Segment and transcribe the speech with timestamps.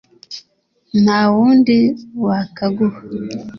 [1.03, 1.77] nta wundi
[2.25, 2.99] wakaguha